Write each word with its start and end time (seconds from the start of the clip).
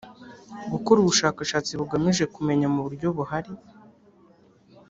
gukora 0.71 0.97
ubushakashatsi 1.01 1.71
bugamije 1.79 2.23
kumenya 2.33 2.67
mu 2.73 2.79
buryo 2.85 3.07
buhari 3.17 3.53